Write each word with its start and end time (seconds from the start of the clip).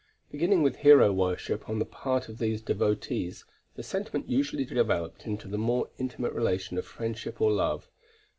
Beginning 0.31 0.63
with 0.63 0.77
hero 0.77 1.13
worship 1.13 1.69
on 1.69 1.77
the 1.77 1.85
part 1.85 2.27
of 2.27 2.39
these 2.39 2.63
devotees, 2.63 3.45
the 3.75 3.83
sentiment 3.83 4.27
usually 4.27 4.65
developed 4.65 5.27
into 5.27 5.47
the 5.47 5.59
more 5.59 5.91
intimate 5.99 6.33
relation 6.33 6.79
of 6.79 6.87
friendship 6.87 7.39
or 7.39 7.51
love. 7.51 7.87